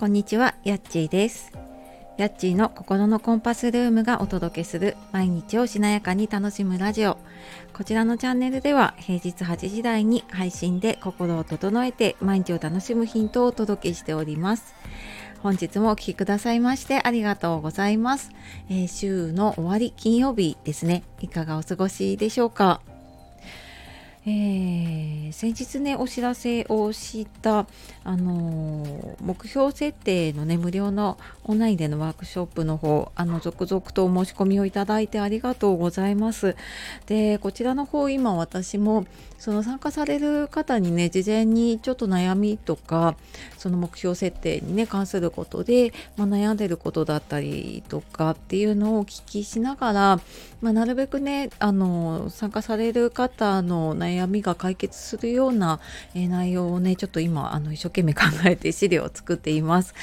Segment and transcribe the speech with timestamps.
[0.00, 1.52] こんにちは、やっちーです。
[2.16, 7.18] やっちーの心のコンパスルームがお届けする毎日をしなやかに楽しむラジオ。
[7.74, 14.74] こちらのチャンネルでは平日8時台に配信で心を整えて毎日を楽しむヒントをお届けしております。
[15.42, 18.30] 本日もお聴きくださいましてありがとうございます、
[18.70, 21.02] えー週の終わり金曜日ですね。
[21.20, 22.80] いかがお過ごしでしょうか？
[24.30, 27.66] えー先日ねお知らせをした、
[28.04, 36.56] あのー目標設定のね無料のオンラインでのワークショップの方あの続々とお申し込みをいただいてありがとうございます。
[37.06, 39.06] でこちらの方今私も
[39.38, 43.16] その参加される方にね事前にちょっと悩みとか
[43.56, 50.20] その目標設定にね関することで、まあ、悩んでることだったりとかっていうのをお聞きしながら、
[50.60, 55.80] まあ、なるべくねあの参加される方の悩みが解決するような、
[56.14, 59.94] えー内容をねちょっと今あの一生懸命 考えて資料を作っています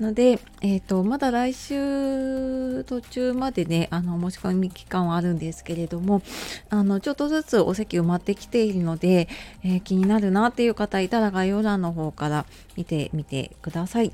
[0.00, 6.22] ので、えー、とまだ来週途中までねあの申し込み期間はあるんですけれども
[6.70, 9.28] あのちょっとずつお席埋まってきているので、
[9.64, 14.12] えー気になるなっていう方いたら概要欄の方から見てみてください。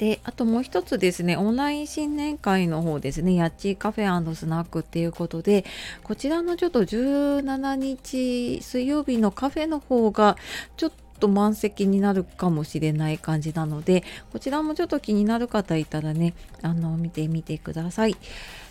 [0.00, 5.66] であともう一つですねオンライン新年会の方ですねやっちーカフェスナックっていうことで
[6.02, 10.38] こちらのちょっと17日水曜日のカフェの方が
[10.78, 18.16] ちょっと満席になるかもしれない感じなのでこちらもちょっと気になる方いたらねあの見てみてください。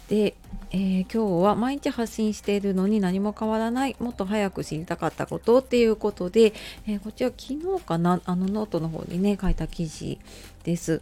[0.09, 0.35] で、
[0.71, 6.53] えー今日は毎日発信しているのに何も変わらないもっと早く知りたかったことっていうことで、
[6.87, 10.19] えーこちら昨日かなあのノートの方にね書いた記事
[10.63, 11.01] です。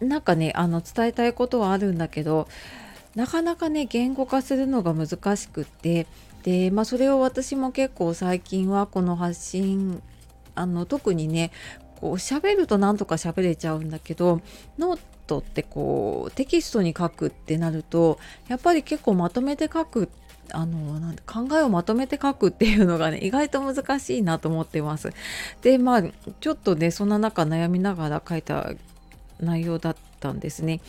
[0.00, 2.48] なんかねあの伝えたいことはあるんだけど
[3.14, 6.06] なかなかね言語化するのが難しくって
[6.44, 10.00] で、まあ、それを私も結構最近はこの発信
[10.54, 11.50] あの特にね
[11.96, 14.40] こう喋るとなんとか喋れちゃうんだけど
[14.78, 18.18] ノートってこうテキストに書くってなると
[18.48, 20.08] やっぱり結構まとめて書く
[20.50, 25.12] あのなん考えをまとめて書くっていうのがね意外と難しいなと思ってます。
[25.62, 26.02] でまあ
[26.40, 28.72] ちょっとねそんな中悩みながら書いた
[29.40, 30.80] 内容だったんですね。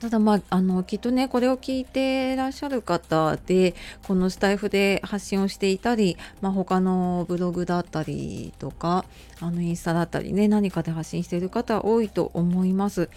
[0.00, 3.74] ただまああのきっとねこれを聞いてらっしゃる方で
[4.06, 9.04] このスタイフで発信をしていたり、まあ、他のブログだったりとか
[9.40, 13.10] あのインスタだったりね何かで発信している方多いと思います。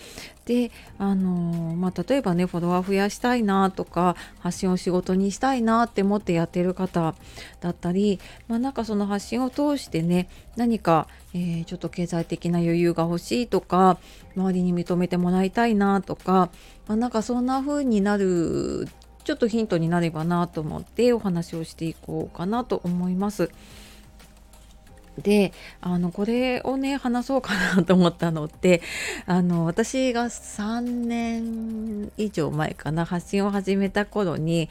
[0.45, 7.15] であのまあ、例えばねフォロワー増やしたいなとか発信を仕事にしたいなって思ってやってる方
[7.61, 13.97] だったり、まあ、なんかその発信を通してね何か、えーちょっと経済的な余裕が欲しいとか
[14.35, 16.49] 周りに認めてもらいたいなとか、
[16.87, 18.87] まあ、なんかそんな風になる
[19.23, 23.49] ちょっとヒントになればなと思ってお話をしていこうかなと思います。
[25.21, 28.81] であのこれをね話そうかなと思ったのって
[29.25, 34.69] あの私が3年以上前かな発信を始めた頃に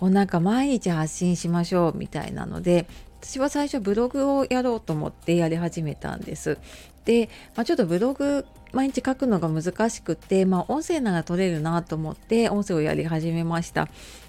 [0.00, 2.86] こうなんか毎日発信しましょうみたいなので
[3.20, 6.58] 私は最初ブログをやろうと思ってやり始めたんです。
[7.06, 13.88] で、まあ、ちょっとブログ毎日書くのが難しくて、まあ、音声なら取れるなと思って音声をやり始めました。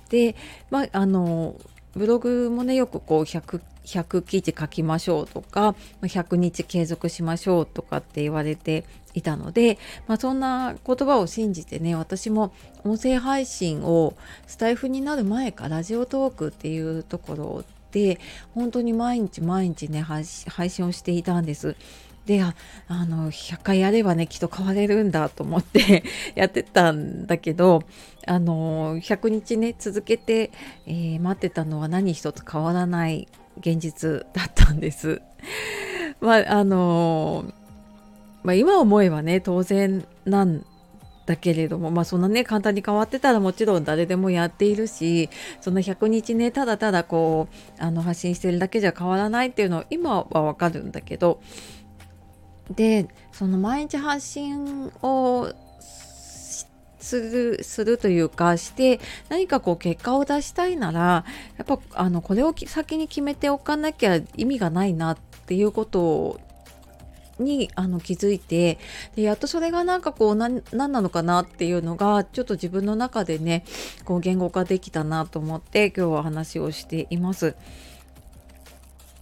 [0.10, 0.36] で、
[0.70, 1.56] まあ、あの
[1.94, 12.54] ブログもねよくこう 100, 100記事書きましょうとか100日継続しましょうとかって言われていたので、まあ、そんな言葉を信じてね私も
[12.84, 14.16] 音声配信を
[14.48, 18.20] スタイフになる前かラジオトークっていうところで
[18.54, 21.76] 本当に毎日毎日ね配信をしていたんです。
[22.26, 22.56] であ
[22.88, 26.04] あの100回やればねきっと変われるんだと思って
[26.34, 27.84] やってたんだけど
[28.26, 30.52] あの100日ね続けて、
[30.88, 33.28] えー待ってたのは何一つ変わらない
[33.60, 35.22] 現実だったんです。
[36.22, 37.46] まああの
[38.44, 40.64] まあ、今思えばね当然なん
[41.26, 45.30] だけれどもまあそんなね簡単に変わってたらもちろん誰でもやっているし
[45.62, 47.48] その100日ねただただこ
[47.80, 51.42] うあの発信してるだけじゃ変わらないっていうのは今はわかるんだけど
[52.70, 55.52] でその毎日発信を
[57.06, 59.00] するするというかして
[59.30, 61.24] 何かこう結果を出したいなら
[61.58, 66.40] やっぱあのこれを先に決めておかなきゃ意味がないなっていうこと
[67.38, 68.80] にあの気づいて
[69.16, 73.66] でやっとそれがなんかこう何何なのかなっていうのがちょっと自分の中でね
[74.04, 77.56] こう言語化できたなと思って今日は話をしています。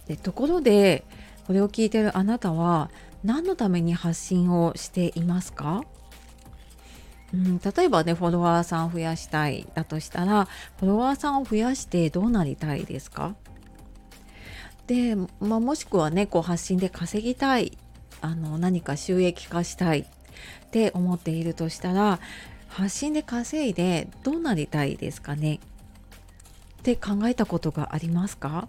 [0.06, 1.04] でところで
[1.46, 2.90] これを聞いてるあなたは
[3.24, 5.82] 何のために発信をしていますか？
[7.34, 10.44] うん、例えばねフォロワーさん増やしたいだとしたら
[10.78, 13.34] フォロワーさんを増やしてどうなりたいですか？
[14.86, 17.76] で、まあ、もしくはねこう発信で稼ぎたい
[18.20, 20.06] あの何か収益化したいっ
[20.70, 22.20] て思っているとしたら
[22.68, 25.56] 発信で稼いでどうなりたいですかね？
[25.56, 25.58] っ
[26.84, 28.68] て考えたことがありますか？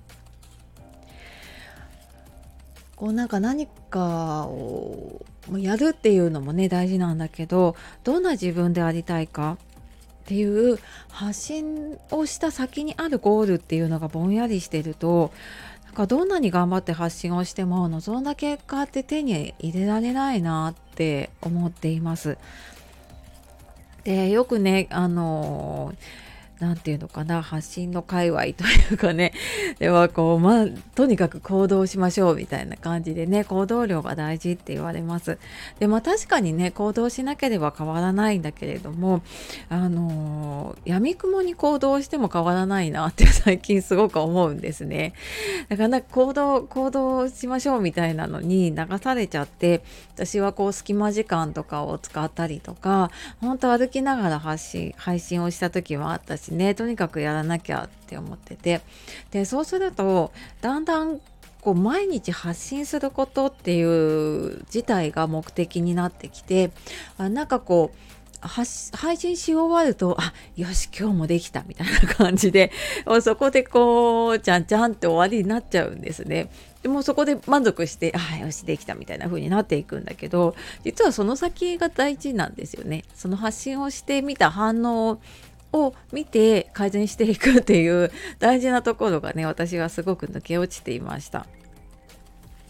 [2.96, 9.58] こうなんか何かをもうやるっていうのもね大事なんだけどどんな自分でありたいか？
[10.24, 15.32] っていう発信をした先にあるゴールっていうのがぼんやりしてると
[15.86, 22.40] なんかどんなに頑張って発信をしても望んだ結果って手に入れられないなって思っています。
[24.04, 26.25] でよくねあのー
[26.60, 29.34] 何て言うのかな発信の界隈というかね。
[29.80, 30.66] ではこうまあ
[30.96, 35.38] とにかく行動しましょうみたいな感じでね行動量が大事って言われます。
[35.80, 39.22] でまあ確かにね行動しなければ変わらないんだけれども
[39.69, 45.13] あのやみくもに行動しても変わらないなって最近すごく思うんですね。
[45.69, 53.12] だから行動行動しましょうみたいなのに流されちゃって私はこう隙間時間とかを使ったりとか
[53.42, 58.82] 本当歩きながら発信配信をした時はあったししねとにかくやらなきゃって思ってて
[59.32, 60.32] でそうすると
[60.62, 61.20] だんだん
[61.62, 66.72] こう毎日発信することっていう自体が目的になってきて
[67.18, 68.16] あなんかこう
[68.48, 72.72] 配信し終わると、あ、よし、今日もできたみたいな感じで、
[73.22, 76.50] そこでこう、ちゃんちゃんって終わりになっちゃうんですね。
[76.84, 83.04] でもそこで満足して、あ、よし、できたみたいな風になっていくんだけど、実はその先が大事なんですよね。
[83.16, 85.20] その発信をしてみた反応
[85.75, 91.45] を見て改善していくっていう大事なところがね私はすごく抜け落ちていました。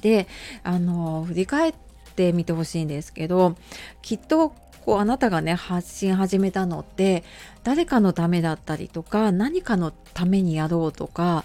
[0.01, 0.27] で
[0.63, 1.73] あの振り返っ
[2.15, 3.55] てみてほしいんですけど
[4.01, 4.53] きっと
[4.85, 7.23] こうあなたがね発信始めたのって
[7.63, 11.43] 誰かのためだったりとか何かのためにやろうとか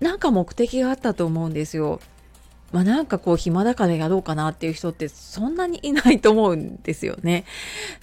[0.00, 2.00] 何か目的があったと思うんですよ。
[2.72, 7.44] まあ、なんかこう暇だからやろうかなっていう人ってそんなにいないと思うんですよね。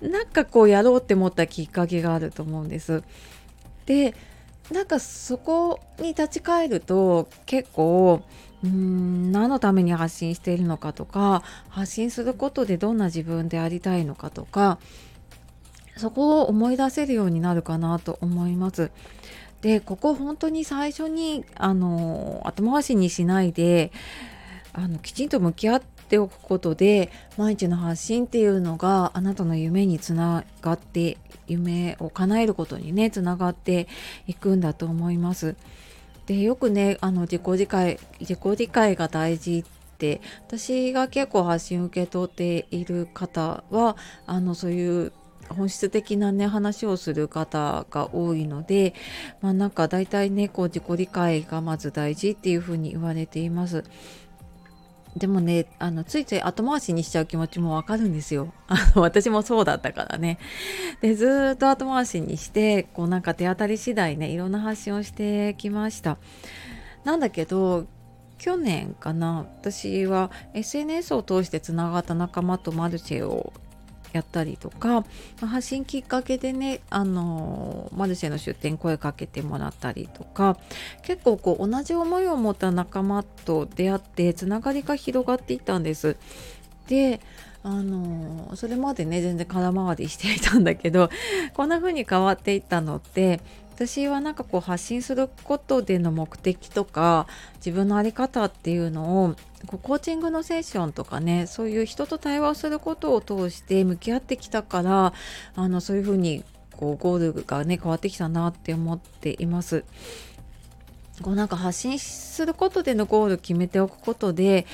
[0.01, 3.03] なんかこうやろうって思ったきっかけがあると思うんです。
[3.85, 4.13] で
[4.71, 8.21] なんかそこに立ち返ると結構
[8.63, 14.79] うーん何のために発信しているのかとか発信することでどんな自分でありたいのかとか
[15.95, 18.91] そこを思い出せるようになるかなと思います。
[19.61, 23.91] でここ本当に最初にあの後回しにしないで
[24.77, 33.87] あのきちんと向き合っておくことで毎日の発信っていうのがあなたの夢につながって夢を叶えることにねつながって
[34.27, 35.55] いくんだと思います。
[36.27, 43.97] でよくねあの自己理解自己理解が大事って私が結構発信を受け取っている方は
[44.27, 45.11] あのそういう
[45.49, 48.93] 本質的なね話をする方が多いので
[49.41, 53.83] まあなんか大体ねこう自己理解がまず大事っていうふうに言われています。
[55.17, 58.53] でもねあのついつい後回しにしちゃう気持ちもわかるんですよ。
[58.67, 60.37] あの私もそうだったからね。
[61.01, 66.17] でずっと後回しにしてこうなんか手当たり次第ねいろんな発信をしてきました。
[67.03, 67.87] なんだけど
[68.37, 73.53] 去年かな私は SNS を通してつながった仲間とマルチェを
[74.17, 75.05] やったりとか
[75.39, 80.57] 発信きっかけでねあのマルシェの出店声かけてもらったりとか
[81.03, 86.17] 結構こう同じ思いを持った仲間と出会ってつながりが広がっていったんです。
[86.87, 87.19] で
[87.63, 91.09] あのそれまでね全然空回りしていたんだけど
[91.53, 93.41] こんな風に変わっていったのって
[93.77, 99.35] 私はなんかこう発信することでの目的とか自分の在り方っていうのを
[99.67, 105.13] こうコーチングのセッションとかねそういう人と対話をすることを通して向き合ってきたから
[105.55, 109.83] あのそういうふうにこうゴールがね変わってきたなって思っています。
[111.21, 114.65] こうなんか発信することでのゴール決めておくことで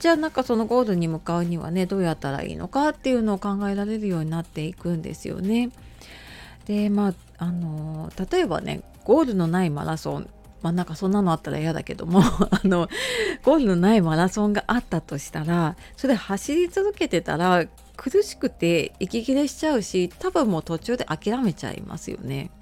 [0.00, 5.70] じゃあなんかそのゴールに向かうにはねどうやったらいいのかっていうのを考えられるようになっていくんですよね。
[6.70, 10.30] でまああの例えばねゴールのないマラソン
[10.62, 12.88] まあなんかそんなのあったら嫌だけども あの
[13.42, 22.52] ゴールのないマラソンがあったとしたらそれ走り続けてたら苦しくて息切れしちゃうし多分もう途中で諦めちゃいますよね。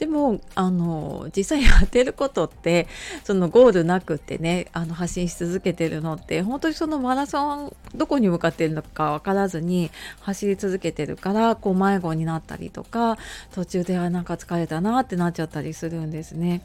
[0.00, 2.88] でもあの実際やってることって
[3.22, 9.90] そのゴールなくってねあの発信し続けてるのって本当にそのマラソンどこに向かってるのか分からずに
[10.20, 13.18] 走り続けてるからこう迷子になったりとか
[13.52, 16.62] 途中ではなんか疲れたなってなっちゃったりするんですね。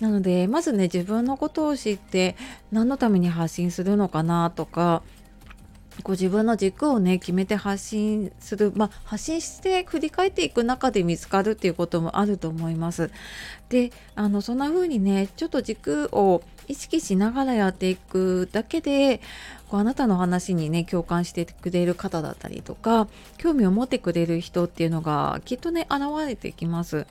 [0.00, 2.34] なのでまずね自分のことを知って
[2.72, 5.04] 何のために発信するのかなとか
[6.02, 13.10] こう自分の軸をね決めて発信する、まあ、発信して振り返っていく中で見つかるっていうこともあると思います。
[13.68, 19.20] であのそんな風にねちょっと軸を意識しながらやっていくだけで
[19.68, 23.08] こうあなたの話にね共感してくれる方だったりとか
[23.38, 27.06] 興味を持ってくれる人っていうのがきっとね現れてきます。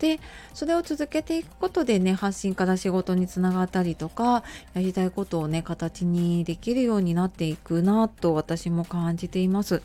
[0.00, 0.18] で
[0.54, 4.42] それを続けていくことでね発信から仕事につながったりとか
[4.74, 9.82] やりたいことをね形にできるようになっていくなと私も感じています。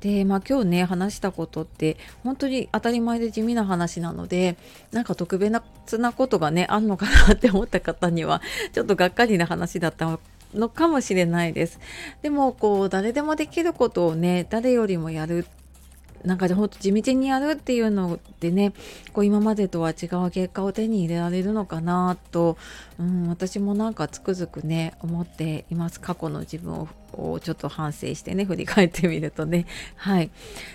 [0.00, 4.58] でまあ今日ね話したことって本当に当たり前で地味な話なので
[4.92, 8.42] なんか特別なことがねあんのかなって思った方には
[8.74, 10.18] ちょっとがっかりな話だった
[10.52, 11.80] のかもしれないです。
[12.20, 15.46] でもこう誰でもできることをね誰よりもやる
[16.24, 18.72] なんかほんと地道にやるっていうのでね
[19.12, 22.56] こう今までとは違う結果を手に入れられるのかなと、
[22.98, 26.00] うん、私もなんかつくづくね思っています。
[26.00, 29.66] 過去の自分をちょっと反省してね振り返ってみるとね。
[29.96, 30.30] はい。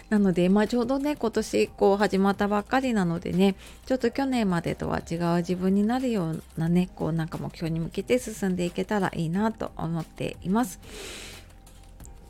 [0.09, 10.79] なのでまあちょうどね今年こう始まったばっかりなのでねちょっと去年までとは違う自分になるようなねこうなんか目標に向けて進んでいけたらいいなと思っています。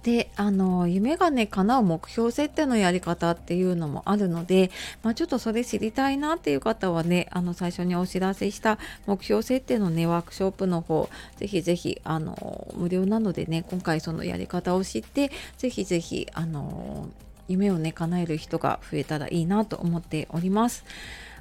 [0.04, 4.72] であの夢がね叶う目標設定のやり方っていうのもあるので、
[5.04, 17.10] まあ、ちょっとそれ知りたいなっていう方はねあの最初にお知らせした目標設定のねワークショップの方ぜひぜひあの無料なのでね今回そのやり方を知ってぜひぜひあの
[17.50, 20.86] 夢をね叶える人が増えたらいいなと思っております。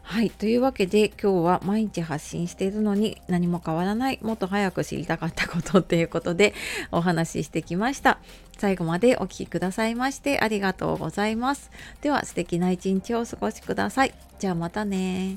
[0.09, 0.31] はい。
[0.31, 6.55] というわけで今日は毎日発信しているのに何も変わらないもっと早く知りたかったことっていうことで
[6.91, 8.19] お話ししてきました。
[8.57, 11.71] 最後までお聴きくださいましてありがとうございます。
[12.01, 14.15] では素敵な一日をお過ごしください。
[14.39, 15.37] じゃあまたね